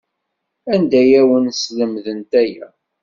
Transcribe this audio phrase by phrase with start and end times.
[0.73, 2.67] Anda ay awen-slemdent aya?